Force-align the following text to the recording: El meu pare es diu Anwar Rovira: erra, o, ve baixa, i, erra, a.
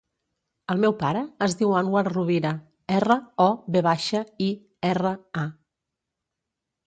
El 0.73 0.79
meu 0.83 0.93
pare 1.01 1.19
es 1.47 1.55
diu 1.57 1.73
Anwar 1.79 2.01
Rovira: 2.07 2.53
erra, 2.99 3.17
o, 3.45 3.47
ve 3.75 3.83
baixa, 3.89 4.21
i, 4.45 4.47
erra, 4.93 5.11
a. 5.43 5.47